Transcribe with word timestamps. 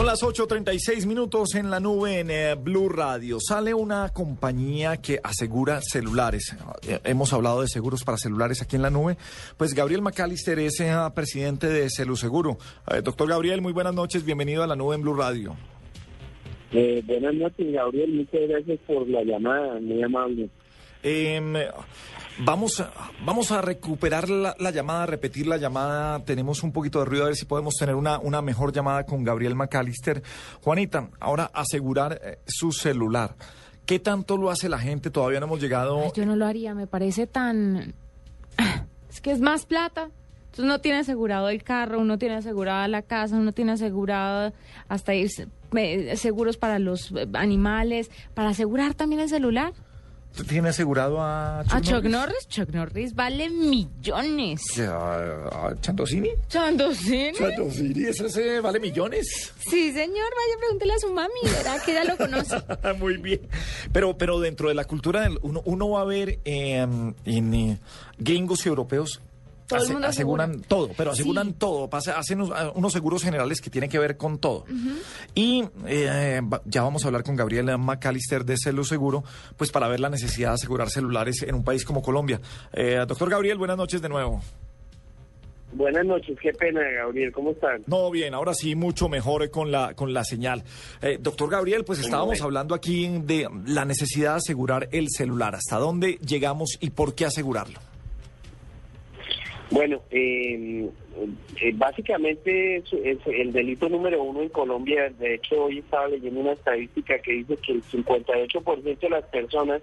Son 0.00 0.06
las 0.06 0.22
8.36 0.22 1.06
minutos 1.06 1.54
en 1.56 1.68
la 1.68 1.78
nube 1.78 2.20
en 2.20 2.30
eh, 2.30 2.54
Blue 2.54 2.88
Radio. 2.88 3.36
Sale 3.38 3.74
una 3.74 4.08
compañía 4.08 4.96
que 4.96 5.20
asegura 5.22 5.82
celulares. 5.82 6.56
Eh, 6.88 7.00
hemos 7.04 7.34
hablado 7.34 7.60
de 7.60 7.68
seguros 7.68 8.02
para 8.02 8.16
celulares 8.16 8.62
aquí 8.62 8.76
en 8.76 8.82
la 8.82 8.88
nube. 8.88 9.18
Pues 9.58 9.74
Gabriel 9.74 10.00
McAllister 10.00 10.58
es 10.58 10.80
eh, 10.80 10.90
presidente 11.14 11.66
de 11.66 11.90
Celuseguro. 11.90 12.56
doctor 13.04 13.28
Gabriel, 13.28 13.60
muy 13.60 13.74
buenas 13.74 13.92
noches. 13.92 14.24
Bienvenido 14.24 14.62
a 14.62 14.66
la 14.66 14.74
nube 14.74 14.94
en 14.94 15.02
Blue 15.02 15.12
Radio. 15.12 15.54
buenas 16.72 17.34
noches, 17.34 17.70
Gabriel. 17.70 18.10
Muchas 18.10 18.48
gracias 18.48 18.78
por 18.86 19.06
la 19.06 19.22
llamada. 19.22 19.80
Muy 19.80 20.02
amable. 20.02 20.48
Em, 21.02 21.54
vamos, 22.38 22.82
vamos 23.24 23.50
a 23.52 23.62
recuperar 23.62 24.28
la, 24.28 24.70
llamada, 24.70 25.06
repetir 25.06 25.46
la 25.46 25.56
llamada. 25.56 26.24
Tenemos 26.24 26.62
un 26.62 26.72
poquito 26.72 26.98
de 27.00 27.04
ruido, 27.06 27.24
a 27.24 27.26
ver 27.28 27.36
si 27.36 27.46
podemos 27.46 27.74
tener 27.74 27.94
una, 27.94 28.18
una 28.18 28.42
mejor 28.42 28.72
llamada 28.72 29.04
con 29.04 29.24
Gabriel 29.24 29.54
McAllister. 29.54 30.22
Juanita, 30.62 31.08
ahora 31.20 31.50
asegurar 31.54 32.20
eh, 32.22 32.38
su 32.46 32.72
celular. 32.72 33.34
¿Qué 33.86 33.98
tanto 33.98 34.36
lo 34.36 34.50
hace 34.50 34.68
la 34.68 34.78
gente? 34.78 35.10
Todavía 35.10 35.40
no 35.40 35.46
hemos 35.46 35.60
llegado. 35.60 36.12
yo 36.12 36.26
no 36.26 36.36
lo 36.36 36.46
haría, 36.46 36.74
me 36.74 36.86
parece 36.86 37.26
tan. 37.26 37.94
Es 39.08 39.20
que 39.20 39.32
es 39.32 39.40
más 39.40 39.66
plata. 39.66 40.10
Entonces 40.50 40.64
uno 40.64 40.80
tiene 40.80 40.98
asegurado 40.98 41.48
el 41.48 41.62
carro, 41.62 42.00
uno 42.00 42.18
tiene 42.18 42.36
asegurada 42.36 42.88
la 42.88 43.02
casa, 43.02 43.36
uno 43.36 43.52
tiene 43.52 43.72
asegurado 43.72 44.52
hasta 44.88 45.14
ir 45.14 45.30
seguros 46.14 46.56
para 46.56 46.78
los 46.78 47.12
eh, 47.12 47.28
animales, 47.34 48.10
para 48.34 48.50
asegurar 48.50 48.94
también 48.94 49.20
el 49.20 49.28
celular. 49.28 49.72
¿Usted 50.30 50.46
tiene 50.46 50.68
asegurado 50.68 51.20
a 51.20 51.62
Chuck, 51.64 51.74
¿A 51.74 51.80
Chuck 51.80 52.04
Norris? 52.04 52.48
Chuck 52.48 52.68
Norris 52.70 53.14
vale 53.14 53.50
millones. 53.50 54.62
¿A, 54.78 55.74
Chandosini? 55.80 56.30
¿Chandosini? 56.48 57.32
¿Chandosini? 57.36 58.04
¿Ese, 58.04 58.60
vale 58.60 58.78
millones? 58.78 59.52
Sí, 59.58 59.92
señor. 59.92 60.30
Vaya, 60.30 60.58
pregúntele 60.58 60.94
a 60.94 60.98
su 60.98 61.12
mami. 61.12 61.40
Verá 61.42 61.78
que 61.84 61.94
ya 61.94 62.04
lo 62.04 62.16
conoce. 62.16 62.56
Muy 62.98 63.16
bien. 63.16 63.40
Pero, 63.92 64.16
pero 64.16 64.38
dentro 64.40 64.68
de 64.68 64.74
la 64.74 64.84
cultura, 64.84 65.28
uno, 65.42 65.62
uno 65.64 65.90
va 65.90 66.02
a 66.02 66.04
ver 66.04 66.38
em, 66.44 67.12
en 67.24 67.54
eh, 67.54 67.78
gringos 68.18 68.64
y 68.64 68.68
europeos 68.68 69.20
aseguran 69.72 70.60
todo, 70.62 70.90
pero 70.96 71.12
aseguran 71.12 71.54
todo, 71.54 71.88
hacen 71.92 72.40
unos 72.40 72.92
seguros 72.92 73.22
generales 73.22 73.60
que 73.60 73.70
tienen 73.70 73.90
que 73.90 73.98
ver 73.98 74.16
con 74.16 74.38
todo. 74.38 74.64
Y 75.34 75.64
eh, 75.86 76.40
ya 76.64 76.82
vamos 76.82 77.04
a 77.04 77.08
hablar 77.08 77.22
con 77.22 77.36
Gabriel 77.36 77.78
McAllister 77.78 78.44
de 78.44 78.56
Celo 78.56 78.84
Seguro, 78.84 79.24
pues 79.56 79.70
para 79.70 79.88
ver 79.88 80.00
la 80.00 80.08
necesidad 80.08 80.50
de 80.50 80.54
asegurar 80.54 80.90
celulares 80.90 81.42
en 81.42 81.54
un 81.54 81.64
país 81.64 81.84
como 81.84 82.02
Colombia. 82.02 82.40
Eh, 82.72 83.04
doctor 83.06 83.30
Gabriel, 83.30 83.58
buenas 83.58 83.76
noches 83.76 84.02
de 84.02 84.08
nuevo. 84.08 84.40
Buenas 85.72 86.04
noches, 86.04 86.36
qué 86.42 86.52
pena, 86.52 86.80
Gabriel, 86.80 87.30
¿cómo 87.30 87.52
están? 87.52 87.84
No, 87.86 88.10
bien, 88.10 88.34
ahora 88.34 88.54
sí, 88.54 88.74
mucho 88.74 89.08
mejor 89.08 89.50
con 89.50 89.70
la, 89.70 89.94
con 89.94 90.12
la 90.12 90.24
señal. 90.24 90.64
Eh, 91.00 91.18
doctor 91.20 91.48
Gabriel, 91.48 91.84
pues 91.84 92.00
estábamos 92.00 92.40
hablando 92.42 92.74
aquí 92.74 93.08
de 93.22 93.46
la 93.66 93.84
necesidad 93.84 94.32
de 94.32 94.36
asegurar 94.38 94.88
el 94.90 95.06
celular. 95.10 95.54
¿Hasta 95.54 95.76
dónde 95.76 96.18
llegamos 96.26 96.76
y 96.80 96.90
por 96.90 97.14
qué 97.14 97.26
asegurarlo? 97.26 97.78
Bueno, 99.70 100.00
em, 100.10 100.88
eh, 101.60 101.72
básicamente 101.74 102.76
es, 102.76 102.92
el 103.26 103.52
delito 103.52 103.88
número 103.88 104.22
uno 104.22 104.42
en 104.42 104.48
Colombia. 104.48 105.10
De 105.18 105.34
hecho, 105.34 105.64
hoy 105.64 105.78
estaba 105.78 106.08
leyendo 106.08 106.40
una 106.40 106.52
estadística 106.52 107.18
que 107.20 107.32
dice 107.32 107.56
que 107.58 107.72
el 107.72 107.82
58% 107.84 108.98
de 108.98 109.10
las 109.10 109.24
personas 109.26 109.80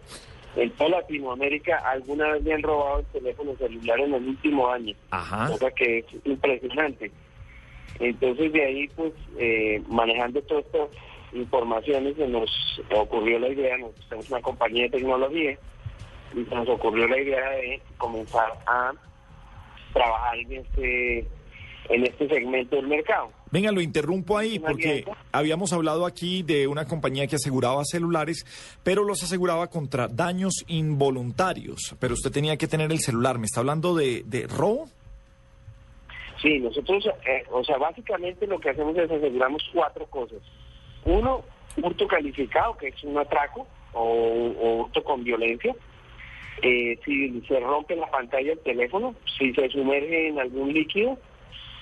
en 0.58 0.72
toda 0.72 0.90
Latinoamérica 0.90 1.78
alguna 1.90 2.34
vez 2.34 2.44
le 2.44 2.54
han 2.54 2.64
robado 2.64 3.00
el 3.00 3.06
teléfono 3.08 3.56
celular 3.56 4.00
en 4.00 4.14
el 4.14 4.28
último 4.28 4.68
año. 4.70 4.94
Ajá. 5.12 5.48
Cosa 5.52 5.72
que 5.72 6.00
es 6.00 6.06
impresionante. 6.26 7.12
Entonces, 8.00 8.52
de 8.52 8.64
ahí, 8.64 8.88
pues, 8.90 9.14
eh, 9.38 9.82
manejando 9.88 10.42
todas 10.42 10.66
estas 10.66 10.90
informaciones, 11.34 12.16
se 12.16 12.28
nos 12.28 12.50
ocurrió 12.96 13.40
la 13.40 13.50
idea, 13.50 13.78
nos 13.78 13.94
tenemos 14.10 14.30
una 14.30 14.42
compañía 14.42 14.84
de 14.84 14.90
tecnología, 14.90 15.58
y 16.36 16.44
se 16.44 16.56
nos 16.56 16.68
ocurrió 16.70 17.08
la 17.08 17.20
idea 17.20 17.50
de 17.52 17.82
comenzar 17.98 18.52
a 18.66 18.94
trabajar 19.94 20.38
en 20.38 20.52
este, 20.54 21.20
en 21.90 22.06
este 22.06 22.28
segmento 22.28 22.76
del 22.76 22.88
mercado. 22.88 23.32
Venga, 23.52 23.72
lo 23.72 23.82
interrumpo 23.82 24.38
ahí 24.38 24.60
porque 24.60 25.06
habíamos 25.32 25.72
hablado 25.72 26.06
aquí 26.06 26.44
de 26.44 26.68
una 26.68 26.86
compañía 26.86 27.28
que 27.28 27.38
aseguraba 27.38 27.84
celulares, 27.86 28.46
pero 28.84 29.04
los 29.04 29.24
aseguraba 29.24 29.68
contra 29.68 30.08
daños 30.08 30.66
involuntarios. 30.68 31.96
Pero 32.00 32.14
usted 32.14 32.32
tenía 32.32 32.58
que 32.58 32.68
tener 32.68 32.92
el 32.92 33.00
celular. 33.00 33.40
¿Me 33.40 33.46
está 33.46 33.62
hablando 33.62 33.96
de, 33.96 34.24
de 34.26 34.48
robo? 34.48 34.90
Sí, 36.42 36.60
nosotros, 36.60 37.08
eh, 37.26 37.44
o 37.52 37.64
sea, 37.64 37.78
básicamente 37.78 38.46
lo 38.46 38.60
que 38.60 38.70
hacemos 38.70 38.96
es 38.98 39.10
aseguramos 39.10 39.64
cuatro 39.74 40.06
cosas. 40.08 40.40
Uno, 41.06 41.44
hurto 41.82 42.08
calificado, 42.08 42.78
que 42.78 42.90
es 42.90 43.04
un 43.04 43.18
atraco 43.18 43.66
o, 43.94 44.02
o 44.02 44.76
hurto 44.82 45.04
con 45.04 45.24
violencia. 45.24 45.74
Eh, 46.62 46.98
si 47.06 47.42
se 47.48 47.60
rompe 47.60 47.96
la 47.96 48.10
pantalla 48.10 48.50
del 48.50 48.60
teléfono, 48.60 49.16
si 49.38 49.54
se 49.54 49.70
sumerge 49.70 50.30
en 50.30 50.40
algún 50.40 50.74
líquido 50.74 51.18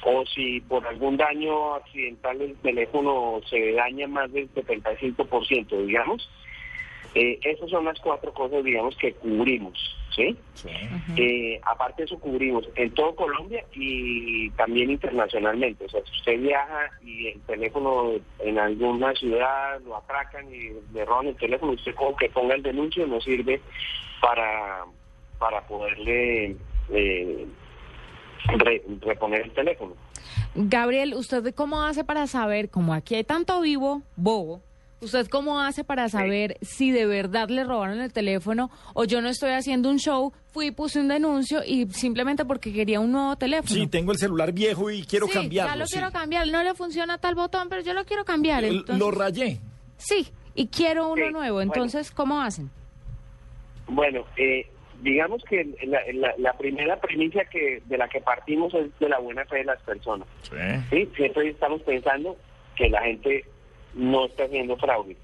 o 0.03 0.25
si 0.25 0.59
por 0.61 0.85
algún 0.85 1.17
daño 1.17 1.75
accidental 1.75 2.41
el 2.41 2.55
teléfono 2.57 3.41
se 3.49 3.71
daña 3.71 4.07
más 4.07 4.31
del 4.31 4.53
75%, 4.53 5.85
digamos. 5.85 6.29
Eh, 7.15 7.39
esas 7.43 7.69
son 7.69 7.85
las 7.85 7.99
cuatro 8.01 8.33
cosas, 8.33 8.63
digamos, 8.63 8.95
que 8.97 9.13
cubrimos, 9.13 9.97
¿sí? 10.15 10.37
Eh, 11.17 11.59
aparte 11.63 12.01
de 12.01 12.05
eso, 12.05 12.19
cubrimos 12.19 12.67
en 12.75 12.91
todo 12.91 13.15
Colombia 13.15 13.63
y 13.73 14.49
también 14.51 14.91
internacionalmente. 14.91 15.85
O 15.85 15.89
sea, 15.89 16.01
si 16.05 16.11
usted 16.19 16.39
viaja 16.39 16.89
y 17.03 17.27
el 17.27 17.41
teléfono 17.41 18.13
en 18.39 18.59
alguna 18.59 19.13
ciudad 19.13 19.79
lo 19.81 19.97
atracan 19.97 20.53
y 20.53 20.71
le 20.93 21.05
roban 21.05 21.27
el 21.27 21.35
teléfono, 21.35 21.73
usted 21.73 21.93
como 21.95 22.15
que 22.15 22.29
ponga 22.29 22.55
el 22.55 22.63
denuncio 22.63 23.05
no 23.07 23.19
sirve 23.21 23.61
para, 24.21 24.85
para 25.37 25.61
poderle 25.67 26.55
eh, 26.89 27.45
reponer 29.01 29.41
el 29.41 29.51
teléfono. 29.51 29.93
Gabriel, 30.55 31.13
¿usted 31.15 31.53
cómo 31.53 31.83
hace 31.83 32.03
para 32.03 32.27
saber, 32.27 32.69
como 32.69 32.93
aquí 32.93 33.15
hay 33.15 33.23
tanto 33.23 33.59
vivo, 33.61 34.01
bobo, 34.15 34.61
¿Usted 35.05 35.27
cómo 35.27 35.61
hace 35.61 35.83
para 35.83 36.09
saber 36.09 36.57
si 36.63 36.91
de 36.91 37.05
verdad 37.05 37.47
le 37.49 37.63
robaron 37.63 38.01
el 38.01 38.11
teléfono 38.11 38.71
o 38.95 39.03
yo 39.05 39.21
no 39.21 39.29
estoy 39.29 39.51
haciendo 39.51 39.91
un 39.91 39.99
show, 39.99 40.33
fui, 40.47 40.71
puse 40.71 40.99
un 40.99 41.09
denuncio 41.09 41.61
y 41.63 41.85
simplemente 41.91 42.43
porque 42.43 42.73
quería 42.73 42.99
un 42.99 43.11
nuevo 43.11 43.35
teléfono? 43.35 43.69
Sí, 43.69 43.85
tengo 43.85 44.13
el 44.13 44.17
celular 44.17 44.51
viejo 44.51 44.89
y 44.89 45.03
quiero 45.03 45.27
cambiarlo. 45.27 45.73
Ya 45.73 45.77
lo 45.77 45.85
quiero 45.85 46.11
cambiar, 46.11 46.47
no 46.47 46.63
le 46.63 46.73
funciona 46.73 47.19
tal 47.19 47.35
botón, 47.35 47.69
pero 47.69 47.83
yo 47.83 47.93
lo 47.93 48.03
quiero 48.05 48.25
cambiar. 48.25 48.63
lo 48.63 49.11
rayé. 49.11 49.59
Sí, 49.97 50.27
y 50.55 50.69
quiero 50.69 51.09
uno 51.11 51.29
nuevo. 51.29 51.61
Entonces, 51.61 52.09
¿cómo 52.09 52.41
hacen? 52.41 52.71
Bueno, 53.87 54.25
eh, 54.37 54.65
digamos 55.03 55.43
que 55.47 55.69
la, 56.39 56.53
primera 56.53 56.99
primicia 56.99 57.45
que 57.45 57.83
de 57.85 57.97
la 57.99 58.07
que 58.07 58.21
partimos 58.21 58.73
es 58.73 58.87
de 58.97 59.07
la 59.07 59.19
buena 59.19 59.45
fe 59.45 59.57
de 59.57 59.65
las 59.65 59.81
personas. 59.83 60.27
Sí. 60.41 61.05
Siempre 61.15 61.49
estamos 61.49 61.83
pensando 61.83 62.35
que 62.75 62.89
la 62.89 63.03
gente 63.03 63.45
no 63.95 64.25
está 64.25 64.43
haciendo 64.43 64.77
fraude. 64.77 65.15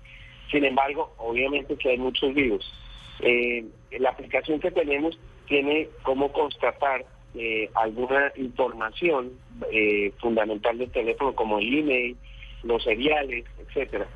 Sin 0.49 0.65
embargo, 0.65 1.13
obviamente 1.17 1.77
que 1.77 1.91
hay 1.91 1.97
muchos 1.97 2.33
vivos. 2.33 2.73
Eh, 3.19 3.65
la 3.99 4.09
aplicación 4.09 4.59
que 4.59 4.71
tenemos 4.71 5.17
tiene 5.47 5.89
como 6.03 6.31
constatar 6.31 7.05
eh, 7.35 7.69
alguna 7.75 8.31
información 8.35 9.31
eh, 9.71 10.11
fundamental 10.19 10.77
del 10.77 10.91
teléfono 10.91 11.33
como 11.33 11.59
el 11.59 11.79
email, 11.79 12.17
los 12.63 12.83
seriales, 12.83 13.45
etcétera. 13.59 14.07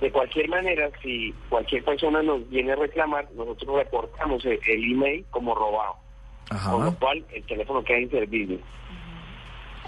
De 0.00 0.10
cualquier 0.10 0.48
manera, 0.48 0.90
si 1.02 1.32
cualquier 1.48 1.84
persona 1.84 2.22
nos 2.22 2.48
viene 2.50 2.72
a 2.72 2.76
reclamar, 2.76 3.28
nosotros 3.32 3.76
reportamos 3.76 4.44
el, 4.44 4.58
email 4.66 5.24
como 5.30 5.54
robado, 5.54 5.96
con 6.70 6.84
lo 6.84 6.94
cual 6.96 7.24
el 7.32 7.44
teléfono 7.44 7.84
queda 7.84 8.00
inservible. 8.00 8.58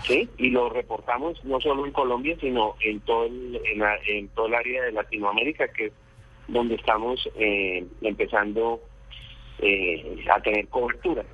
¿Sí? 0.03 0.29
Y 0.39 0.51
lo 0.51 0.69
reportamos 0.69 1.43
no 1.45 1.61
solo 1.61 1.87
en 1.87 1.93
Colombia, 1.93 2.37
sino 2.41 2.77
en 2.81 3.01
todo 3.01 3.25
el, 3.25 3.61
en, 4.07 4.29
todo 4.29 4.47
el 4.47 4.55
área 4.55 4.83
de 4.85 4.93
Latinoamérica, 4.93 5.69
que 5.69 5.87
es 5.87 5.93
donde 6.49 6.77
estamos 6.77 7.29
eh, 7.37 7.85
empezando 8.03 8.81
eh, 9.59 10.25
a 10.33 10.41
tener 10.41 10.69
cobertura. 10.69 11.25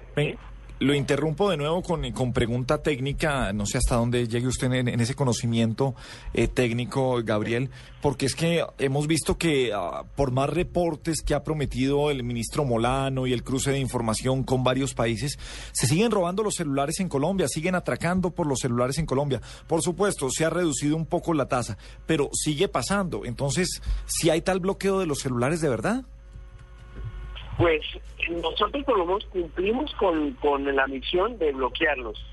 Lo 0.83 0.95
interrumpo 0.95 1.49
de 1.49 1.57
nuevo 1.57 1.81
con, 1.81 2.11
con, 2.11 2.33
pregunta 2.33 2.83
técnica, 2.83 3.53
no 3.53 3.67
sé 3.67 3.79
hasta 3.79 3.95
dónde 3.95 4.27
llegue 4.27 4.49
usted 4.49 4.73
en, 4.73 4.89
ese 5.01 5.15
conocimiento 5.15 5.95
eh, 6.35 6.49
técnico, 6.49 7.23
Gabriel, 7.23 7.71
porque 8.01 8.27
es 8.27 8.35
que 8.35 8.67
hemos 8.79 9.07
visto 9.07 9.39
que 9.39 9.73
ah, 9.73 10.03
por 10.17 10.33
más 10.33 10.51
reportes 10.51 11.23
que 11.23 11.35
ha 11.35 11.45
prometido 11.45 12.11
el 12.11 12.25
ministro 12.25 12.65
Molano 12.65 13.29
y 13.29 13.33
el 13.33 13.45
cruce 13.45 13.71
de 13.71 13.79
información 13.79 14.43
con 14.43 14.65
varios 14.65 14.93
países, 14.93 15.39
se 15.71 15.87
siguen 15.87 16.11
robando 16.11 16.43
los 16.43 16.57
celulares 16.57 16.99
en 16.99 17.09
Colombia, 17.09 17.47
siguen 17.47 17.77
atracando 17.77 18.31
por 18.31 18.49
los 18.49 18.59
celulares 18.59 18.99
en 18.99 19.07
Colombia. 19.07 19.41
Por 19.69 19.83
supuesto, 19.83 20.31
se 20.33 20.45
ha 20.45 20.51
reducido 20.51 20.97
un 20.97 21.07
poco 21.07 21.33
la 21.33 21.47
tasa, 21.47 21.79
pero 22.07 22.29
sigue 22.33 22.67
pasando. 22.67 23.25
Entonces, 23.25 23.81
si 24.07 24.31
hay 24.31 24.41
tal 24.41 24.59
bloqueo 24.59 24.99
de 24.99 25.07
los 25.07 25.21
celulares 25.21 25.61
de 25.61 25.69
verdad. 25.69 26.05
Pues 27.59 27.83
nosotros 28.31 28.85
por 28.85 28.99
lo 28.99 29.07
menos 29.07 29.25
cumplimos 29.27 29.95
con, 29.97 30.37
la 30.75 30.87
misión 30.87 31.39
de 31.39 31.53
bloquearlos. 31.53 32.25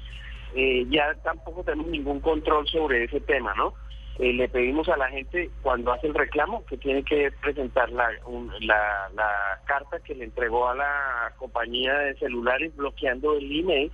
Eh, 0.55 0.85
ya 0.89 1.13
tampoco 1.23 1.63
tenemos 1.63 1.87
ningún 1.87 2.19
control 2.21 2.67
sobre 2.67 3.03
ese 3.03 3.19
tema, 3.21 3.53
¿no? 3.55 3.73
eh, 4.19 4.33
le 4.33 4.49
pedimos 4.49 4.87
a 4.89 4.97
la 4.97 5.07
gente 5.07 5.49
cuando 5.61 5.93
hace 5.93 6.07
el 6.07 6.13
reclamo 6.13 6.65
que 6.65 6.77
tiene 6.77 7.03
que 7.03 7.31
presentar 7.41 7.89
la, 7.91 8.09
la, 8.59 9.09
la, 9.15 9.61
carta 9.65 9.99
que 10.01 10.13
le 10.13 10.25
entregó 10.25 10.67
a 10.67 10.75
la 10.75 11.33
compañía 11.37 11.93
de 11.93 12.15
celulares 12.15 12.75
bloqueando 12.75 13.37
el 13.37 13.59
email. 13.59 13.91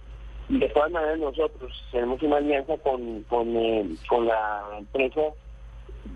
De 0.49 0.67
todas 0.69 0.91
maneras 0.91 1.19
nosotros 1.19 1.71
tenemos 1.91 2.21
una 2.23 2.37
alianza 2.37 2.75
con, 2.79 3.21
con, 3.23 3.55
eh, 3.55 3.85
con 4.09 4.25
la 4.25 4.63
empresa 4.79 5.21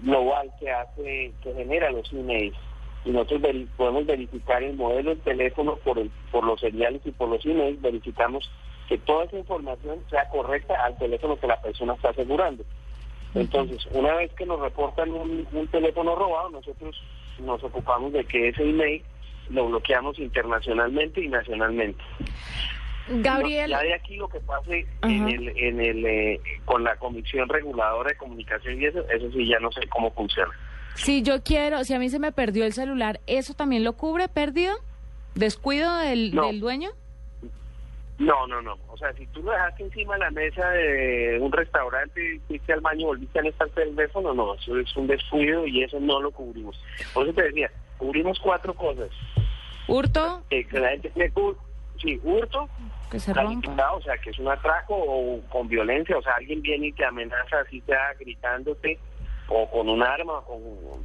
global 0.02 0.52
que 0.60 0.72
hace, 0.72 1.32
que 1.44 1.54
genera 1.54 1.92
los 1.92 2.12
emails. 2.12 2.58
Y 3.06 3.12
nosotros 3.12 3.42
podemos 3.78 4.06
verificar 4.06 4.62
el 4.62 4.76
modelo 4.76 5.12
del 5.12 5.20
teléfono 5.20 5.78
por, 5.78 6.00
el, 6.00 6.12
por 6.32 6.44
los 6.44 6.60
seriales 6.60 7.02
y 7.06 7.12
por 7.12 7.30
los 7.30 7.46
emails, 7.46 7.82
verificamos 7.82 8.50
que 8.88 8.98
toda 8.98 9.26
esa 9.26 9.38
información 9.38 10.00
sea 10.10 10.28
correcta 10.30 10.74
al 10.84 10.98
teléfono 10.98 11.40
que 11.40 11.48
la 11.48 11.62
persona 11.62 11.94
está 11.94 12.10
asegurando. 12.10 12.64
Entonces, 13.36 13.88
una 13.92 14.16
vez 14.16 14.34
que 14.34 14.46
nos 14.46 14.60
reportan 14.60 15.12
un, 15.12 15.68
teléfono 15.72 16.16
robado, 16.16 16.50
nosotros 16.50 17.00
nos 17.40 17.64
ocupamos 17.64 18.12
de 18.12 18.26
que 18.26 18.50
ese 18.50 18.64
email 18.64 19.04
lo 19.50 19.68
bloqueamos 19.68 20.18
internacionalmente 20.18 21.22
y 21.22 21.28
nacionalmente. 21.28 22.04
Gabriel. 23.08 23.72
ya 23.72 23.82
de 23.82 23.94
aquí 23.94 24.18
lo 24.18 24.28
que 24.28 24.40
pase 24.40 24.86
en 25.04 25.28
el, 25.28 25.50
en 25.58 25.82
el, 25.82 26.06
eh, 26.06 26.42
con 26.66 26.84
la 26.84 26.96
Comisión 26.98 27.50
Reguladora 27.50 28.10
de 28.10 28.18
Comunicación 28.18 28.82
y 28.82 28.86
eso, 28.86 29.04
eso 29.10 29.32
sí 29.32 29.48
ya 29.48 29.60
no 29.60 29.72
sé 29.72 29.88
cómo 29.88 30.12
funciona. 30.12 30.52
Si 30.96 31.22
yo 31.22 31.44
quiero, 31.44 31.84
si 31.84 31.94
a 31.94 32.00
mí 32.00 32.10
se 32.10 32.20
me 32.20 32.32
perdió 32.32 32.66
el 32.66 32.74
celular, 32.74 33.20
¿eso 33.28 33.54
también 33.54 33.84
lo 33.84 33.94
cubre 33.94 34.28
pérdida? 34.28 34.74
¿Descuido 35.36 35.96
del, 35.98 36.32
del 36.32 36.60
dueño? 36.60 36.90
No, 38.20 38.46
no, 38.48 38.62
no. 38.62 38.78
O 38.90 38.98
sea, 38.98 39.14
si 39.14 39.26
tú 39.28 39.42
lo 39.42 39.52
dejaste 39.52 39.84
encima 39.84 40.16
de 40.16 40.20
la 40.20 40.32
mesa 40.32 40.70
de 40.72 41.40
un 41.42 41.52
restaurante 41.54 42.36
y 42.36 42.40
fuiste 42.40 42.74
al 42.74 42.82
baño 42.82 43.00
y 43.00 43.06
volviste 43.06 43.40
a 43.40 43.44
estar 43.44 43.70
el 43.78 43.96
teléfono, 43.96 44.34
no, 44.34 44.56
eso 44.56 44.78
es 44.78 44.96
un 44.98 45.08
descuido 45.08 45.66
y 45.66 45.84
eso 45.84 46.00
no 46.02 46.22
lo 46.22 46.30
cubrimos. 46.32 46.78
Por 47.14 47.26
eso 47.26 47.34
te 47.34 47.44
decía, 47.44 47.72
cubrimos 47.98 48.38
cuatro 48.40 48.74
cosas. 48.74 49.10
¿Hurto? 49.88 50.44
que 50.50 50.68
la 50.74 50.90
gente 50.90 51.10
tiene 51.12 51.32
sí, 52.02 52.20
hurto, 52.24 52.70
que 53.10 53.20
se 53.20 53.34
rompa. 53.34 53.94
o 53.94 54.02
sea, 54.02 54.18
que 54.18 54.32
es 54.32 54.40
un 54.40 54.50
atraco 54.50 54.96
o 54.96 55.42
con 55.50 55.68
violencia, 55.70 56.18
o 56.18 56.22
sea, 56.22 56.36
alguien 56.36 56.62
viene 56.62 56.88
y 56.88 56.92
te 56.92 57.06
amenaza 57.06 57.62
así 57.62 57.82
sea 57.82 58.14
gritándote 58.20 59.00
o 59.50 59.70
con 59.70 59.90
un 59.90 60.04
arma, 60.04 60.42
con, 60.46 60.60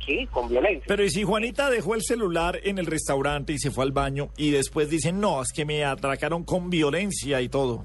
sí, 0.05 0.27
con 0.31 0.49
violencia. 0.49 0.85
Pero 0.87 1.05
¿y 1.05 1.11
si 1.11 1.23
Juanita 1.25 1.71
dejó 1.71 1.95
el 1.95 2.03
celular 2.03 2.61
en 2.63 2.79
el 2.79 2.87
restaurante 2.87 3.53
y 3.53 3.59
se 3.59 3.71
fue 3.71 3.85
al 3.85 3.93
baño 3.93 4.29
y 4.37 4.51
después 4.51 4.91
dicen, 4.91 5.21
no, 5.21 5.43
es 5.43 5.53
que 5.53 5.65
me 5.65 5.85
atracaron 5.85 6.45
con 6.45 6.71
violencia 6.71 7.41
y 7.41 7.49
todo? 7.49 7.85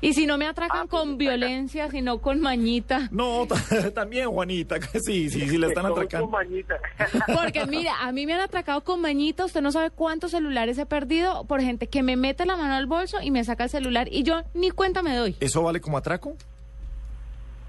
Y 0.00 0.12
si 0.12 0.26
no 0.26 0.36
me 0.36 0.46
atracan 0.46 0.82
ah, 0.82 0.86
con 0.88 1.16
pues, 1.16 1.18
violencia, 1.18 1.90
sino 1.90 2.20
con 2.20 2.40
mañita. 2.40 3.08
No, 3.10 3.46
también 3.94 4.28
Juanita, 4.28 4.76
sí, 5.04 5.30
sí, 5.30 5.48
sí 5.48 5.58
le 5.58 5.68
están 5.68 5.86
atracando. 5.86 6.30
Porque 7.34 7.64
mira, 7.66 7.94
a 8.00 8.12
mí 8.12 8.26
me 8.26 8.34
han 8.34 8.42
atracado 8.42 8.82
con 8.82 9.00
mañita, 9.00 9.44
usted 9.44 9.62
no 9.62 9.72
sabe 9.72 9.90
cuántos 9.90 10.32
celulares 10.32 10.78
he 10.78 10.86
perdido 10.86 11.44
por 11.46 11.60
gente 11.60 11.86
que 11.86 12.02
me 12.02 12.16
mete 12.16 12.44
la 12.44 12.56
mano 12.56 12.74
al 12.74 12.86
bolso 12.86 13.20
y 13.22 13.30
me 13.30 13.44
saca 13.44 13.64
el 13.64 13.70
celular 13.70 14.08
y 14.10 14.24
yo 14.24 14.42
ni 14.52 14.70
cuenta 14.70 15.02
me 15.02 15.14
doy. 15.16 15.36
¿Eso 15.40 15.62
vale 15.62 15.80
como 15.80 15.96
atraco? 15.96 16.36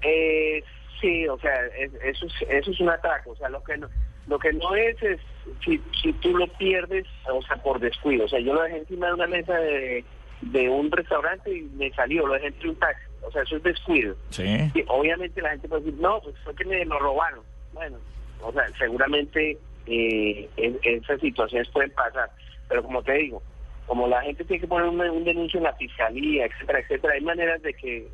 Eh, 0.02 0.62
Sí, 1.00 1.26
o 1.28 1.38
sea, 1.38 1.66
eso, 2.02 2.26
es, 2.26 2.32
eso 2.48 2.70
es 2.70 2.80
un 2.80 2.88
atraco. 2.88 3.30
O 3.30 3.36
sea, 3.36 3.48
lo 3.48 3.62
que 3.62 3.76
no, 3.76 3.88
lo 4.26 4.38
que 4.38 4.52
no 4.52 4.74
es 4.74 5.00
es 5.02 5.20
si, 5.64 5.80
si 6.02 6.12
tú 6.14 6.36
lo 6.36 6.46
pierdes, 6.46 7.06
o 7.30 7.42
sea, 7.42 7.56
por 7.56 7.78
descuido. 7.80 8.24
O 8.24 8.28
sea, 8.28 8.40
yo 8.40 8.54
lo 8.54 8.62
dejé 8.62 8.78
encima 8.78 9.08
de 9.08 9.14
una 9.14 9.26
mesa 9.26 9.54
de, 9.54 10.04
de 10.40 10.68
un 10.68 10.90
restaurante 10.90 11.54
y 11.54 11.62
me 11.76 11.90
salió, 11.92 12.26
lo 12.26 12.34
dejé 12.34 12.48
entre 12.48 12.70
un 12.70 12.76
taxi. 12.76 13.04
O 13.22 13.30
sea, 13.30 13.42
eso 13.42 13.56
es 13.56 13.62
descuido. 13.62 14.16
Sí. 14.30 14.70
obviamente 14.88 15.42
la 15.42 15.50
gente 15.50 15.68
puede 15.68 15.82
decir, 15.82 16.00
no, 16.00 16.20
pues 16.20 16.36
fue 16.44 16.54
que 16.54 16.64
me 16.64 16.84
lo 16.84 16.98
robaron. 16.98 17.44
Bueno, 17.72 17.98
o 18.42 18.52
sea, 18.52 18.66
seguramente 18.78 19.58
eh, 19.86 20.48
esas 20.56 21.20
situaciones 21.20 21.68
pueden 21.70 21.90
pasar. 21.90 22.30
Pero 22.68 22.82
como 22.82 23.02
te 23.02 23.12
digo, 23.12 23.42
como 23.86 24.08
la 24.08 24.22
gente 24.22 24.44
tiene 24.44 24.60
que 24.60 24.68
poner 24.68 24.88
un, 24.88 25.00
un 25.00 25.24
denuncio 25.24 25.58
en 25.58 25.64
la 25.64 25.74
fiscalía, 25.74 26.46
etcétera, 26.46 26.80
etcétera, 26.80 27.14
hay 27.14 27.20
maneras 27.20 27.62
de 27.62 27.74
que 27.74 28.08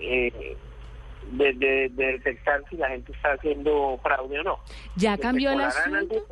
eh, 0.00 0.56
de, 1.30 1.90
detectar 1.94 2.62
si 2.68 2.76
la 2.76 2.88
gente 2.88 3.12
está 3.12 3.32
haciendo 3.32 3.98
fraude 4.02 4.40
o 4.40 4.42
no. 4.42 4.58
¿Ya 4.96 5.16
cambió 5.16 5.52
el 5.52 5.60
asunto? 5.60 6.26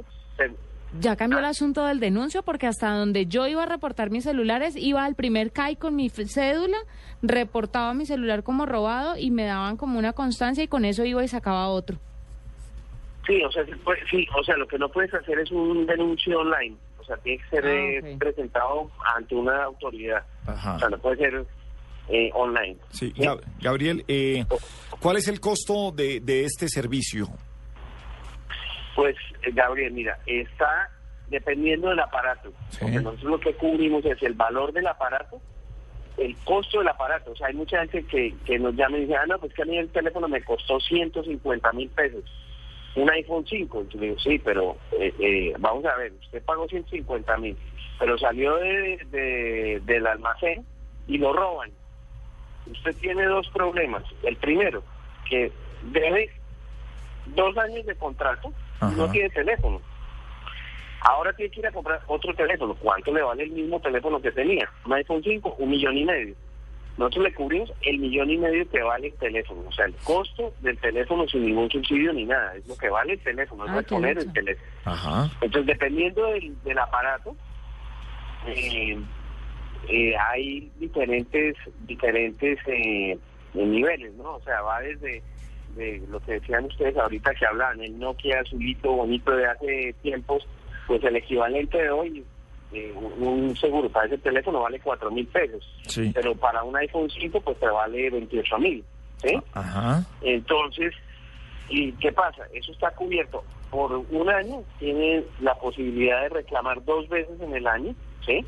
Ya 0.99 1.15
cambió 1.15 1.39
el 1.39 1.45
ah. 1.45 1.51
asunto 1.51 1.85
del 1.87 2.01
denuncio 2.01 2.43
porque 2.43 2.67
hasta 2.67 2.91
donde 2.91 3.27
yo 3.27 3.47
iba 3.47 3.63
a 3.63 3.67
reportar 3.67 4.11
mis 4.11 4.25
celulares, 4.25 4.75
iba 4.77 5.05
al 5.05 5.15
primer 5.15 5.53
CAI 5.53 5.77
con 5.77 5.95
mi 5.95 6.11
cédula, 6.11 6.79
reportaba 7.23 7.95
mi 7.95 8.07
celular 8.07 8.43
como 8.43 8.67
robado 8.67 9.17
y 9.17 9.31
me 9.31 9.45
daban 9.45 9.77
como 9.77 9.99
una 9.99 10.13
constancia 10.13 10.65
y 10.65 10.69
con 10.69 10.85
eso 10.85 11.05
iba 11.05 11.23
y 11.23 11.29
sacaba 11.29 11.69
otro. 11.69 11.99
Sí, 13.27 13.41
o 13.45 13.53
sea, 13.53 13.65
sí, 14.11 14.27
o 14.37 14.43
sea, 14.43 14.57
lo 14.57 14.67
que 14.67 14.79
no 14.79 14.89
puedes 14.89 15.15
hacer 15.15 15.39
es 15.39 15.53
un 15.53 15.87
denuncio 15.87 16.41
online, 16.41 16.77
o 16.99 17.05
sea, 17.05 17.17
tiene 17.19 17.41
que 17.43 17.49
ser 17.51 17.67
ah, 17.67 18.09
eh, 18.09 18.17
presentado 18.19 18.91
ante 19.15 19.37
una 19.37 19.65
autoridad. 19.65 20.25
O 20.49 20.79
sea, 20.79 20.89
no 20.89 20.99
puede 20.99 21.17
ser 21.19 21.47
eh, 22.11 22.31
online. 22.35 22.77
Sí, 22.91 23.13
Gabriel, 23.61 24.05
eh, 24.09 24.45
¿cuál 24.99 25.17
es 25.17 25.29
el 25.29 25.39
costo 25.39 25.93
de, 25.93 26.19
de 26.19 26.45
este 26.45 26.69
servicio? 26.69 27.29
Pues, 28.97 29.15
eh, 29.43 29.51
Gabriel, 29.53 29.93
mira, 29.93 30.19
está 30.27 30.91
dependiendo 31.29 31.89
del 31.89 32.01
aparato. 32.01 32.53
nosotros 32.83 33.23
lo 33.23 33.39
que 33.39 33.55
cubrimos 33.55 34.05
es 34.05 34.21
el 34.25 34.35
valor 34.35 34.73
del 34.73 34.89
aparato, 34.89 35.41
el 36.17 36.37
costo 36.39 36.79
del 36.79 36.89
aparato. 36.89 37.31
O 37.31 37.37
sea, 37.37 37.47
hay 37.47 37.55
mucha 37.55 37.79
gente 37.79 38.05
que, 38.05 38.35
que 38.45 38.59
nos 38.59 38.75
llama 38.75 38.99
y 38.99 39.03
dice, 39.03 39.15
ah, 39.15 39.27
no, 39.27 39.39
pues 39.39 39.55
que 39.55 39.63
a 39.63 39.67
mí 39.67 39.79
el 39.79 39.89
teléfono 39.91 40.27
me 40.27 40.43
costó 40.43 40.81
150 40.81 41.73
mil 41.73 41.89
pesos. 41.91 42.25
Un 42.97 43.09
iPhone 43.09 43.47
5. 43.49 43.81
Entonces 43.83 44.01
digo, 44.01 44.19
sí, 44.19 44.41
pero 44.41 44.77
vamos 45.61 45.85
a 45.85 45.97
ver, 45.97 46.13
usted 46.15 46.43
pagó 46.43 46.67
150 46.67 47.37
mil, 47.37 47.57
pero 48.01 48.19
salió 48.19 48.57
de, 48.57 49.81
del 49.85 50.07
almacén 50.09 50.67
y 51.07 51.19
lo 51.19 51.33
roban 51.33 51.71
usted 52.67 52.95
tiene 52.97 53.25
dos 53.25 53.49
problemas. 53.49 54.03
El 54.23 54.37
primero, 54.37 54.83
que 55.29 55.53
debe 55.83 56.31
dos 57.27 57.57
años 57.59 57.87
de 57.87 57.95
contrato 57.95 58.53
y 58.83 58.95
no 58.97 59.11
tiene 59.11 59.31
teléfono. 59.31 59.81
Ahora 61.03 61.33
tiene 61.33 61.51
que 61.51 61.61
ir 61.61 61.67
a 61.67 61.73
comprar 61.73 62.03
otro 62.07 62.35
teléfono. 62.35 62.75
¿Cuánto 62.75 63.13
le 63.13 63.23
vale 63.23 63.45
el 63.45 63.51
mismo 63.51 63.81
teléfono 63.81 64.21
que 64.21 64.33
tenía? 64.33 64.69
Un 64.85 64.93
iPhone 64.93 65.23
5, 65.23 65.57
un 65.59 65.71
millón 65.71 65.97
y 65.97 66.05
medio. 66.05 66.35
Nosotros 66.99 67.25
le 67.25 67.35
cubrimos 67.35 67.73
el 67.83 67.99
millón 67.99 68.31
y 68.31 68.37
medio 68.37 68.69
que 68.69 68.83
vale 68.83 69.07
el 69.07 69.15
teléfono. 69.15 69.63
O 69.67 69.73
sea, 69.73 69.87
el 69.87 69.95
costo 70.05 70.53
del 70.61 70.77
teléfono 70.79 71.27
sin 71.27 71.47
ningún 71.47 71.71
subsidio 71.71 72.13
ni 72.13 72.25
nada. 72.25 72.55
Es 72.57 72.67
lo 72.67 72.77
que 72.77 72.91
vale 72.91 73.15
el 73.15 73.21
teléfono, 73.21 73.65
es 73.65 73.87
poner 73.87 74.19
el 74.19 74.31
teléfono. 74.33 74.71
Entonces, 75.41 75.67
dependiendo 75.67 76.27
del, 76.27 76.63
del 76.63 76.79
aparato, 76.79 77.35
eh, 78.47 78.99
eh, 79.89 80.15
hay 80.17 80.71
diferentes 80.79 81.57
diferentes 81.87 82.59
eh, 82.67 83.19
niveles, 83.55 84.15
¿no? 84.15 84.35
O 84.37 84.41
sea, 84.43 84.61
va 84.63 84.81
desde 84.81 85.23
de 85.77 86.03
lo 86.09 86.21
que 86.21 86.33
decían 86.33 86.65
ustedes 86.65 86.97
ahorita 86.97 87.35
que 87.35 87.47
hablaban, 87.47 87.81
el 87.81 87.99
Nokia 87.99 88.41
azulito 88.41 88.93
bonito 88.93 89.31
de 89.33 89.47
hace 89.47 89.95
tiempos, 90.03 90.47
pues 90.87 91.03
el 91.05 91.17
equivalente 91.17 91.79
de 91.79 91.91
hoy, 91.91 92.25
eh, 92.73 92.93
un 92.93 93.57
seguro 93.57 93.89
para 93.89 94.07
ese 94.07 94.19
teléfono 94.19 94.63
vale 94.63 94.81
cuatro 94.81 95.11
mil 95.11 95.27
pesos, 95.27 95.65
pero 96.15 96.35
para 96.35 96.63
un 96.63 96.77
iPhone 96.77 97.09
5 97.09 97.41
pues 97.41 97.59
te 97.59 97.67
vale 97.67 98.11
28 98.11 98.59
mil, 98.59 98.85
¿sí? 99.23 99.39
Ajá. 99.55 100.05
Entonces, 100.23 100.95
¿y 101.69 101.93
qué 101.93 102.13
pasa? 102.13 102.45
Eso 102.53 102.73
está 102.73 102.91
cubierto 102.91 103.45
por 103.71 103.93
un 103.93 104.29
año, 104.29 104.63
tiene 104.79 105.25
la 105.41 105.55
posibilidad 105.55 106.23
de 106.23 106.29
reclamar 106.31 106.85
dos 106.85 107.09
veces 107.09 107.41
en 107.41 107.55
el 107.55 107.67
año, 107.67 107.95
¿sí? 108.27 108.45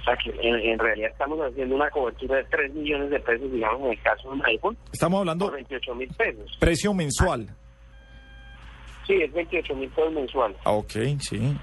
O 0.00 0.04
sea 0.04 0.16
que 0.16 0.30
en, 0.40 0.78
realidad 0.78 1.10
estamos 1.10 1.38
haciendo 1.40 1.76
una 1.76 1.90
cobertura 1.90 2.36
de 2.36 2.44
3 2.44 2.74
millones 2.74 3.10
de 3.10 3.20
pesos, 3.20 3.50
digamos, 3.50 3.80
en 3.82 3.90
el 3.92 4.02
caso 4.02 4.28
de 4.28 4.34
un 4.34 4.46
iPhone. 4.46 4.76
Estamos 4.92 5.20
hablando... 5.20 5.46
Por 5.46 5.54
28 5.54 5.94
mil 5.94 6.08
pesos. 6.08 6.56
Precio 6.60 6.92
mensual. 6.92 7.48
Sí, 9.06 9.14
es 9.20 9.32
28 9.32 9.74
mil 9.74 9.88
pesos 9.90 10.12
mensual. 10.12 10.56
Ah, 10.64 10.72
ok, 10.72 10.92
sí. 11.20 11.56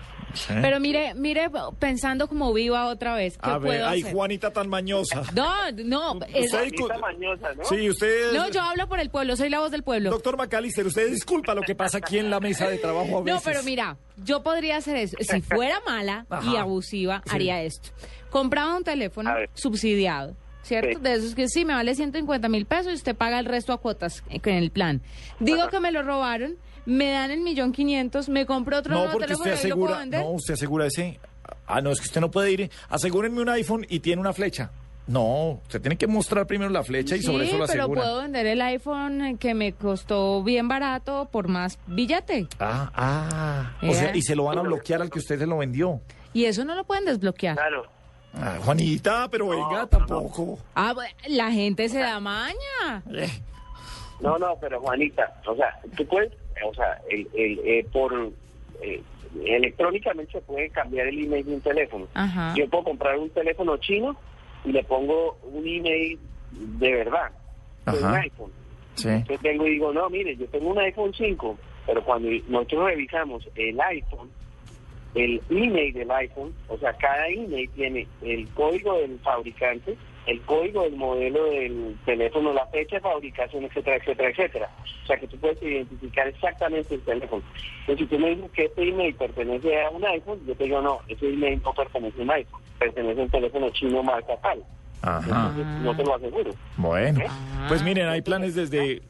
Pero 0.61 0.79
mire, 0.79 1.13
mire, 1.13 1.49
pensando 1.79 2.27
como 2.27 2.53
viva 2.53 2.87
otra 2.87 3.15
vez, 3.15 3.37
¿qué 3.37 3.49
A 3.49 3.57
ver, 3.57 3.83
ay, 3.83 4.01
Juanita 4.01 4.51
tan 4.51 4.69
mañosa. 4.69 5.23
No, 5.33 5.71
no. 5.83 6.19
Es... 6.33 6.51
Juanita 6.51 6.97
mañosa, 6.99 7.53
¿no? 7.53 7.65
Sí, 7.65 7.89
usted... 7.89 8.33
No, 8.33 8.49
yo 8.49 8.61
hablo 8.61 8.87
por 8.87 8.99
el 8.99 9.09
pueblo, 9.09 9.35
soy 9.35 9.49
la 9.49 9.59
voz 9.59 9.71
del 9.71 9.83
pueblo. 9.83 10.09
Doctor 10.09 10.37
McAllister, 10.37 10.85
usted 10.85 11.09
disculpa 11.09 11.55
lo 11.55 11.61
que 11.61 11.75
pasa 11.75 11.97
aquí 11.97 12.17
en 12.17 12.29
la 12.29 12.39
mesa 12.39 12.69
de 12.69 12.77
trabajo 12.77 13.17
a 13.17 13.21
veces. 13.21 13.35
No, 13.35 13.41
pero 13.43 13.63
mira, 13.63 13.97
yo 14.23 14.43
podría 14.43 14.77
hacer 14.77 14.97
eso. 14.97 15.17
Si 15.19 15.41
fuera 15.41 15.81
mala 15.85 16.25
y 16.51 16.55
abusiva, 16.55 17.23
haría 17.29 17.61
esto. 17.61 17.89
Compraba 18.29 18.75
un 18.77 18.83
teléfono 18.83 19.31
subsidiado. 19.53 20.35
¿Cierto? 20.63 20.99
De 20.99 21.13
esos 21.15 21.33
que 21.33 21.47
sí, 21.47 21.65
me 21.65 21.73
vale 21.73 21.95
150 21.95 22.47
mil 22.47 22.67
pesos 22.67 22.91
y 22.91 22.95
usted 22.95 23.15
paga 23.15 23.39
el 23.39 23.45
resto 23.45 23.73
a 23.73 23.77
cuotas 23.79 24.23
en 24.29 24.55
el 24.55 24.69
plan. 24.69 25.01
Digo 25.39 25.67
que 25.69 25.79
me 25.79 25.91
lo 25.91 26.03
robaron, 26.03 26.55
me 26.85 27.09
dan 27.11 27.31
el 27.31 27.41
millón 27.41 27.71
quinientos, 27.71 28.29
me 28.29 28.45
compro 28.45 28.77
otro 28.79 28.93
no, 28.93 28.99
nuevo 28.99 29.13
porque 29.13 29.27
teléfono 29.27 29.53
usted 29.53 29.65
asegura, 29.67 30.05
No, 30.05 30.29
usted 30.31 30.53
asegura 30.55 30.85
ese... 30.87 31.19
Ah, 31.67 31.81
no, 31.81 31.91
es 31.91 31.99
que 31.99 32.05
usted 32.07 32.21
no 32.21 32.31
puede 32.31 32.51
ir... 32.51 32.71
Asegúrenme 32.89 33.41
un 33.41 33.49
iPhone 33.49 33.85
y 33.89 33.99
tiene 33.99 34.19
una 34.21 34.33
flecha. 34.33 34.71
No, 35.07 35.59
usted 35.63 35.81
tiene 35.81 35.97
que 35.97 36.07
mostrar 36.07 36.45
primero 36.47 36.69
la 36.69 36.83
flecha 36.83 37.15
y 37.15 37.21
sobre 37.21 37.45
eso 37.47 37.57
la 37.57 37.65
pero 37.65 37.83
asegura. 37.83 38.01
puedo 38.01 38.21
vender 38.21 38.45
el 38.45 38.61
iPhone 38.61 39.37
que 39.37 39.53
me 39.53 39.73
costó 39.73 40.43
bien 40.43 40.67
barato 40.67 41.27
por 41.31 41.47
más 41.47 41.79
billete. 41.87 42.47
Ah, 42.59 42.91
ah. 42.95 43.71
O 43.81 43.93
sea, 43.93 44.09
Eh. 44.11 44.17
y 44.17 44.21
se 44.21 44.35
lo 44.35 44.45
van 44.45 44.59
a 44.59 44.61
bloquear 44.61 45.01
al 45.01 45.09
que 45.09 45.19
usted 45.19 45.39
se 45.39 45.47
lo 45.47 45.57
vendió. 45.57 45.99
Y 46.33 46.45
eso 46.45 46.63
no 46.63 46.75
lo 46.75 46.83
pueden 46.83 47.05
desbloquear. 47.05 47.55
Claro. 47.57 47.85
Ah, 48.35 48.57
Juanita, 48.63 49.27
pero 49.29 49.49
venga, 49.49 49.81
no, 49.81 49.87
tampoco. 49.87 50.59
Ah, 50.75 50.93
la 51.27 51.51
gente 51.51 51.89
se 51.89 51.99
da 51.99 52.19
maña. 52.21 53.03
Eh, 53.11 53.29
No, 54.21 54.37
no, 54.37 54.55
pero 54.61 54.79
Juanita, 54.79 55.41
o 55.47 55.55
sea, 55.55 55.77
tú 55.97 56.05
puedes, 56.05 56.31
o 56.65 56.73
sea, 56.73 57.01
el, 57.09 57.27
el, 57.33 57.59
eh, 57.63 57.85
por 57.91 58.13
eh, 58.81 59.01
electrónicamente 59.45 60.33
se 60.33 60.41
puede 60.41 60.69
cambiar 60.69 61.07
el 61.07 61.23
email 61.23 61.45
de 61.45 61.53
un 61.55 61.61
teléfono. 61.61 62.07
Ajá. 62.13 62.53
Yo 62.55 62.67
puedo 62.69 62.83
comprar 62.83 63.17
un 63.17 63.29
teléfono 63.29 63.77
chino 63.77 64.15
y 64.65 64.71
le 64.71 64.83
pongo 64.83 65.37
un 65.43 65.67
email 65.67 66.19
de 66.51 66.91
verdad, 66.93 67.31
de 67.85 67.97
un 67.97 68.05
Ajá. 68.05 68.19
iPhone. 68.21 68.51
sí. 68.95 69.09
Entonces 69.09 69.41
vengo 69.41 69.65
y 69.67 69.71
digo, 69.71 69.93
no, 69.93 70.09
mire, 70.09 70.35
yo 70.35 70.47
tengo 70.47 70.71
un 70.71 70.79
iPhone 70.79 71.13
5, 71.13 71.57
pero 71.85 72.03
cuando 72.03 72.29
nosotros 72.47 72.85
revisamos 72.85 73.47
el 73.55 73.79
iPhone, 73.79 74.29
el 75.15 75.41
email 75.49 75.93
del 75.93 76.11
iPhone, 76.11 76.53
o 76.67 76.77
sea, 76.77 76.93
cada 76.93 77.27
email 77.27 77.69
tiene 77.71 78.07
el 78.21 78.47
código 78.49 78.97
del 78.97 79.19
fabricante, 79.19 79.97
el 80.27 80.39
código 80.41 80.83
del 80.83 80.95
modelo 80.95 81.45
del 81.45 81.95
teléfono, 82.05 82.53
la 82.53 82.65
fecha 82.67 82.97
de 82.97 83.01
fabricación, 83.01 83.63
etcétera, 83.65 83.97
etcétera, 83.97 84.29
etcétera. 84.29 84.69
O 85.03 85.07
sea, 85.07 85.17
que 85.17 85.27
tú 85.27 85.37
puedes 85.37 85.61
identificar 85.63 86.27
exactamente 86.27 86.93
el 86.95 87.01
teléfono. 87.01 87.41
Entonces, 87.81 88.07
si 88.07 88.15
tú 88.15 88.19
me 88.19 88.29
dices 88.35 88.51
que 88.51 88.65
este 88.65 88.87
email 88.89 89.15
pertenece 89.15 89.81
a 89.81 89.89
un 89.89 90.05
iPhone, 90.05 90.39
yo 90.45 90.55
te 90.55 90.65
digo, 90.65 90.81
no, 90.81 90.99
ese 91.07 91.27
email 91.27 91.59
no 91.65 91.73
pertenece 91.73 92.19
a 92.19 92.23
un 92.23 92.31
iPhone, 92.31 92.61
pertenece 92.77 93.19
a 93.19 93.23
un 93.23 93.29
teléfono 93.29 93.69
chino 93.71 94.03
marca 94.03 94.37
tal. 94.37 94.63
Ajá. 95.01 95.47
Entonces, 95.55 95.65
no 95.81 95.95
te 95.95 96.03
lo 96.03 96.15
aseguro. 96.15 96.51
Bueno, 96.77 97.21
Ah. 97.27 97.65
pues 97.67 97.81
miren, 97.83 98.07
hay 98.07 98.21
planes 98.21 98.53
desde. 98.53 99.01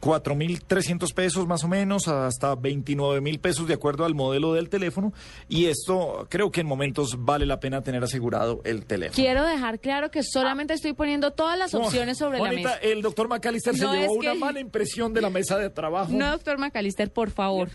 4.300 0.00 1.12
pesos 1.14 1.46
más 1.46 1.64
o 1.64 1.68
menos 1.68 2.08
hasta 2.08 2.54
29.000 2.56 3.40
pesos 3.40 3.68
de 3.68 3.74
acuerdo 3.74 4.04
al 4.04 4.14
modelo 4.14 4.54
del 4.54 4.68
teléfono 4.68 5.12
y 5.48 5.66
esto 5.66 6.26
creo 6.30 6.50
que 6.50 6.62
en 6.62 6.66
momentos 6.66 7.24
vale 7.24 7.46
la 7.46 7.60
pena 7.60 7.82
tener 7.82 8.02
asegurado 8.02 8.60
el 8.64 8.86
teléfono. 8.86 9.14
Quiero 9.14 9.44
dejar 9.46 9.78
claro 9.80 10.10
que 10.10 10.22
solamente 10.22 10.74
estoy 10.74 10.92
poniendo 10.94 11.32
todas 11.32 11.58
las 11.58 11.74
opciones 11.74 12.18
sobre 12.18 12.38
la 12.38 12.50
mesa. 12.50 12.76
el 12.76 13.02
doctor 13.02 13.28
McAllister 13.28 13.74
No, 13.74 13.92
se 13.92 13.98
llevó 14.00 14.12
es 14.14 14.18
una 14.18 14.32
que- 14.32 14.38
mala 14.38 14.60
impresión 14.60 15.12
de 15.12 15.20
la 15.20 15.30
mesa 15.30 15.58
de 15.58 15.70
trabajo. 15.70 16.10
No, 16.12 16.30
doctor 16.30 16.58
McAllister, 16.58 17.10
por 17.12 17.30
favor. 17.30 17.68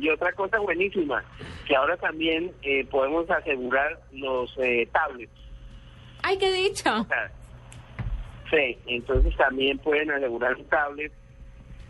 Y, 0.00 0.08
otra 0.10 0.32
cosa 0.32 0.58
buenísima, 0.58 1.24
que 1.66 1.74
ahora 1.76 1.96
también 1.96 2.52
eh, 2.62 2.84
podemos 2.86 3.28
asegurar 3.30 4.00
los 4.12 4.50
eh, 4.58 4.88
tablets. 4.92 5.32
¡Ay, 6.22 6.38
qué 6.38 6.52
dicha! 6.52 7.00
O 7.00 7.06
sea, 7.06 7.30
sí, 8.50 8.78
entonces 8.86 9.36
también 9.36 9.78
pueden 9.78 10.10
asegurar 10.10 10.56
un 10.56 10.64
tablet, 10.64 11.12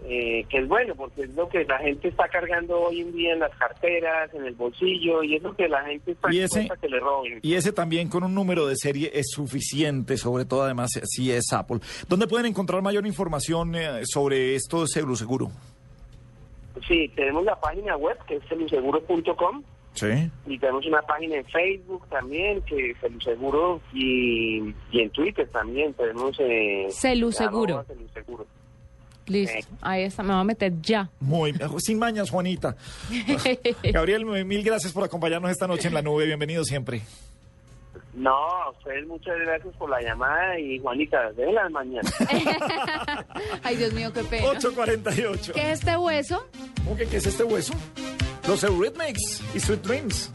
eh, 0.04 0.44
que 0.48 0.58
es 0.58 0.68
bueno, 0.68 0.94
porque 0.94 1.22
es 1.22 1.30
lo 1.34 1.48
que 1.48 1.64
la 1.64 1.78
gente 1.78 2.08
está 2.08 2.28
cargando 2.28 2.78
hoy 2.80 3.00
en 3.00 3.12
día 3.12 3.32
en 3.32 3.40
las 3.40 3.54
carteras, 3.56 4.32
en 4.32 4.44
el 4.46 4.54
bolsillo, 4.54 5.24
y 5.24 5.34
es 5.36 5.42
lo 5.42 5.56
que 5.56 5.68
la 5.68 5.82
gente 5.84 6.12
está 6.12 6.32
Y 6.32 6.38
ese- 6.38 6.68
que 6.80 6.88
le 6.88 7.00
roben. 7.00 7.40
Y 7.42 7.54
ese 7.54 7.72
también 7.72 8.08
con 8.08 8.22
un 8.22 8.32
número 8.34 8.66
de 8.68 8.76
serie 8.76 9.10
es 9.12 9.26
suficiente, 9.30 10.16
sobre 10.16 10.44
todo 10.44 10.62
además 10.62 10.90
si 11.04 11.32
es 11.32 11.52
Apple. 11.52 11.80
¿Dónde 12.08 12.28
pueden 12.28 12.46
encontrar 12.46 12.80
mayor 12.80 13.06
información 13.08 13.74
eh, 13.74 14.02
sobre 14.04 14.54
esto 14.54 14.82
de 14.82 14.86
Seguro 14.88 15.16
Seguro? 15.16 15.48
Sí, 16.86 17.10
tenemos 17.16 17.44
la 17.44 17.58
página 17.58 17.96
web, 17.96 18.16
que 18.28 18.36
es 18.36 18.44
celuseguro.com, 18.48 19.64
Sí. 19.98 20.30
y 20.46 20.58
tenemos 20.58 20.86
una 20.86 21.02
página 21.02 21.36
en 21.36 21.44
Facebook 21.46 22.06
también, 22.08 22.62
que 22.62 22.90
es 22.90 22.98
Celuseguro, 23.00 23.80
y, 23.92 24.74
y 24.92 25.00
en 25.00 25.10
Twitter 25.10 25.48
también 25.48 25.92
tenemos... 25.94 26.36
Eh, 26.40 26.88
Celuseguro. 26.90 27.84
Listo, 29.26 29.68
ahí 29.82 30.04
está, 30.04 30.22
me 30.22 30.32
voy 30.32 30.40
a 30.40 30.44
meter 30.44 30.72
ya. 30.80 31.10
Muy 31.20 31.54
sin 31.78 31.98
mañas, 31.98 32.30
Juanita. 32.30 32.76
Gabriel, 33.92 34.24
mil 34.24 34.64
gracias 34.64 34.92
por 34.92 35.04
acompañarnos 35.04 35.50
esta 35.50 35.66
noche 35.66 35.88
en 35.88 35.94
la 35.94 36.02
nube. 36.02 36.24
Bienvenido 36.24 36.64
siempre. 36.64 37.02
No, 38.14 38.34
a 38.34 38.70
ustedes 38.70 39.06
muchas 39.06 39.38
gracias 39.38 39.76
por 39.76 39.90
la 39.90 40.00
llamada 40.00 40.58
y 40.58 40.78
Juanita, 40.80 41.30
de 41.32 41.52
las 41.52 41.70
mañanas. 41.70 42.12
Ay, 43.62 43.76
Dios 43.76 43.92
mío, 43.92 44.12
qué 44.12 44.24
pena. 44.24 44.48
848. 44.48 45.52
¿Qué 45.52 45.72
es 45.72 45.78
este 45.78 45.96
hueso? 45.96 46.48
¿Cómo 46.82 46.96
que 46.96 47.06
qué 47.06 47.18
es 47.18 47.26
este 47.26 47.44
hueso? 47.44 47.74
Los 48.48 48.64
Eurythmics 48.64 49.42
y 49.54 49.60
Sweet 49.60 49.82
Dreams. 49.82 50.30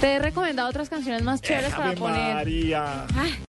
Te 0.00 0.06
he 0.14 0.18
recomendado 0.20 0.68
otras 0.68 0.88
canciones 0.88 1.24
más 1.24 1.42
chéveres 1.42 1.74
para 1.74 1.92
poner. 1.94 2.34
María. 2.36 3.06
Ay, 3.16 3.34